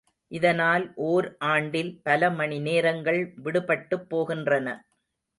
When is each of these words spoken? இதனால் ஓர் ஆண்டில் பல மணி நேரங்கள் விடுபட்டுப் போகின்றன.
இதனால் 0.31 0.85
ஓர் 1.05 1.27
ஆண்டில் 1.47 1.91
பல 2.01 2.29
மணி 2.31 2.57
நேரங்கள் 2.59 3.19
விடுபட்டுப் 3.43 4.07
போகின்றன. 4.09 4.67